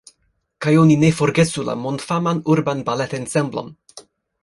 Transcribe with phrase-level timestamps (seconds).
[0.65, 3.75] Kaj oni ne forgesu la mondfaman urban baletensemblon.